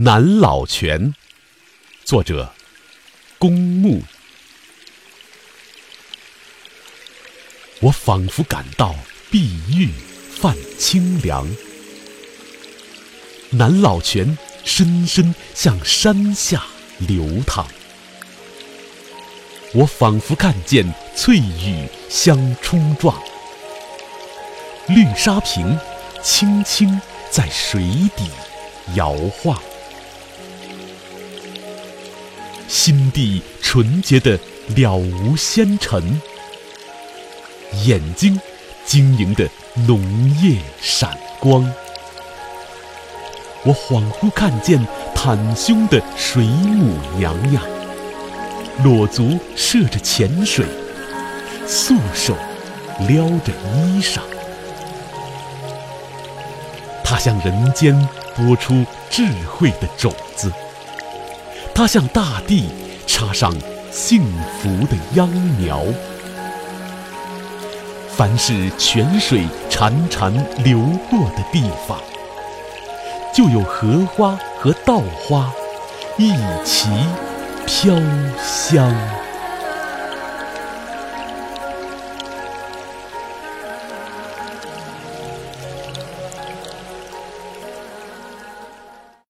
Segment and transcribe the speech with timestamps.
[0.00, 1.12] 南老泉，
[2.04, 2.54] 作者
[3.36, 4.00] 公墓。
[7.80, 8.94] 我仿佛感到
[9.28, 9.90] 碧玉
[10.30, 11.48] 泛清凉，
[13.50, 16.64] 南老泉深深向山下
[16.98, 17.66] 流淌。
[19.74, 23.20] 我仿佛看见翠羽相冲撞，
[24.86, 25.76] 绿沙坪
[26.22, 27.00] 轻轻
[27.32, 27.82] 在水
[28.16, 28.30] 底
[28.94, 29.12] 摇
[29.42, 29.60] 晃。
[32.68, 34.38] 心地纯洁的
[34.76, 36.20] 了无纤尘，
[37.86, 38.38] 眼睛
[38.84, 39.48] 晶莹的
[39.86, 39.98] 浓
[40.42, 41.64] 夜闪光。
[43.64, 47.62] 我恍惚看见袒胸的水母娘娘，
[48.84, 50.66] 裸足涉着浅水，
[51.66, 52.36] 素手
[53.08, 54.20] 撩着衣裳。
[57.02, 60.52] 她向人间播出智慧的种子。
[61.78, 62.68] 它向大地
[63.06, 63.54] 插上
[63.92, 64.20] 幸
[64.60, 65.28] 福的秧
[65.60, 65.84] 苗。
[68.16, 70.32] 凡是泉水潺潺
[70.64, 71.96] 流过的地方，
[73.32, 75.52] 就有荷花和稻花
[76.16, 76.32] 一
[76.64, 76.88] 起
[77.64, 77.94] 飘
[78.42, 78.92] 香。